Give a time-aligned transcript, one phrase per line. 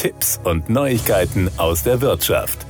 [0.00, 2.64] Tipps und Neuigkeiten aus der Wirtschaft.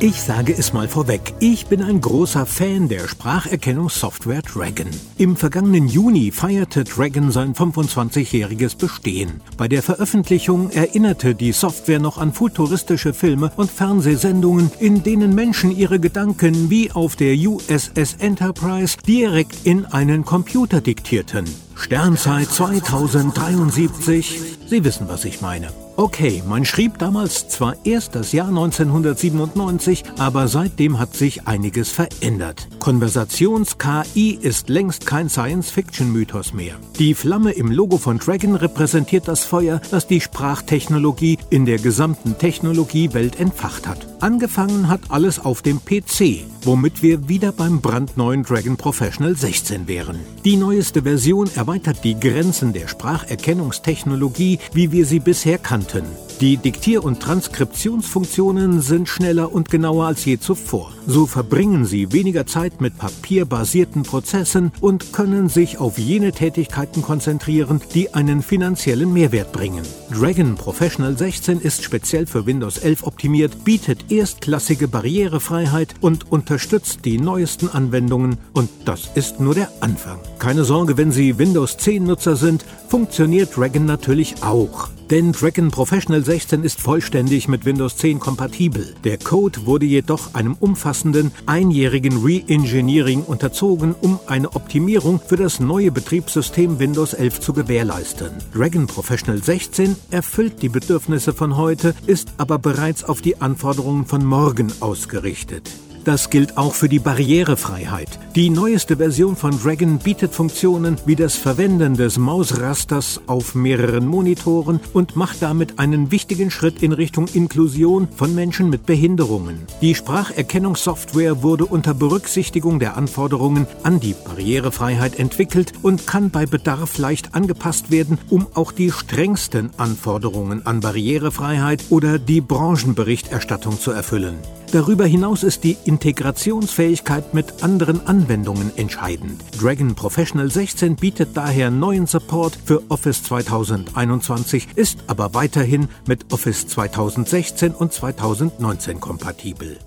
[0.00, 4.88] Ich sage es mal vorweg, ich bin ein großer Fan der Spracherkennungssoftware Dragon.
[5.16, 9.40] Im vergangenen Juni feierte Dragon sein 25-jähriges Bestehen.
[9.56, 15.70] Bei der Veröffentlichung erinnerte die Software noch an futuristische Filme und Fernsehsendungen, in denen Menschen
[15.70, 21.44] ihre Gedanken wie auf der USS Enterprise direkt in einen Computer diktierten.
[21.76, 25.68] Sternzeit 2073, Sie wissen, was ich meine.
[25.96, 32.66] Okay, man schrieb damals zwar erst das Jahr 1997, aber seitdem hat sich einiges verändert.
[32.80, 36.74] Konversations-KI ist längst kein Science-Fiction-Mythos mehr.
[36.98, 42.38] Die Flamme im Logo von Dragon repräsentiert das Feuer, das die Sprachtechnologie in der gesamten
[42.38, 44.04] Technologiewelt entfacht hat.
[44.18, 50.18] Angefangen hat alles auf dem PC, womit wir wieder beim brandneuen Dragon Professional 16 wären.
[50.44, 56.33] Die neueste Version erweitert die Grenzen der Spracherkennungstechnologie, wie wir sie bisher kannten kannten.
[56.40, 60.92] Die Diktier- und Transkriptionsfunktionen sind schneller und genauer als je zuvor.
[61.06, 67.80] So verbringen Sie weniger Zeit mit papierbasierten Prozessen und können sich auf jene Tätigkeiten konzentrieren,
[67.94, 69.84] die einen finanziellen Mehrwert bringen.
[70.10, 77.18] Dragon Professional 16 ist speziell für Windows 11 optimiert, bietet erstklassige Barrierefreiheit und unterstützt die
[77.18, 80.18] neuesten Anwendungen und das ist nur der Anfang.
[80.40, 84.88] Keine Sorge, wenn Sie Windows 10 Nutzer sind, funktioniert Dragon natürlich auch.
[85.10, 88.94] Denn Dragon Professional 16 ist vollständig mit Windows 10 kompatibel.
[89.04, 95.90] Der Code wurde jedoch einem umfassenden einjährigen Re-Engineering unterzogen, um eine Optimierung für das neue
[95.90, 98.30] Betriebssystem Windows 11 zu gewährleisten.
[98.54, 104.24] Dragon Professional 16 erfüllt die Bedürfnisse von heute, ist aber bereits auf die Anforderungen von
[104.24, 105.70] morgen ausgerichtet.
[106.04, 108.18] Das gilt auch für die Barrierefreiheit.
[108.34, 114.80] Die neueste Version von Dragon bietet Funktionen wie das Verwenden des Mausrasters auf mehreren Monitoren
[114.92, 119.62] und macht damit einen wichtigen Schritt in Richtung Inklusion von Menschen mit Behinderungen.
[119.80, 126.98] Die Spracherkennungssoftware wurde unter Berücksichtigung der Anforderungen an die Barrierefreiheit entwickelt und kann bei Bedarf
[126.98, 134.36] leicht angepasst werden, um auch die strengsten Anforderungen an Barrierefreiheit oder die Branchenberichterstattung zu erfüllen.
[134.74, 139.40] Darüber hinaus ist die Integrationsfähigkeit mit anderen Anwendungen entscheidend.
[139.62, 146.66] Dragon Professional 16 bietet daher neuen Support für Office 2021, ist aber weiterhin mit Office
[146.66, 149.78] 2016 und 2019 kompatibel.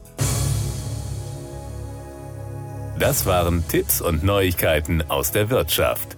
[2.97, 6.16] Das waren Tipps und Neuigkeiten aus der Wirtschaft.